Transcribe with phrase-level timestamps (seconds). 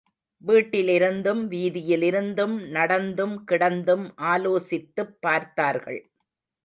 [0.47, 6.11] வீட்டிலிருந்தும், வீதியிலிருந்தும் நடந்தும், கிடந்தும் ஆலோசித்துப் பார்த்தார்கள்.